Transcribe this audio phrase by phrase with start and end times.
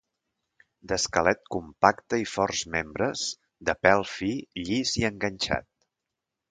[0.91, 3.29] D'esquelet compacte i forts membres;
[3.71, 4.35] de pèl fi,
[4.65, 5.71] llis i enganxat.